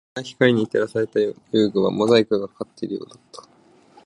[0.15, 1.39] 曖昧な光に照らされた遊
[1.69, 3.47] 具はモザイクがかかっているようだった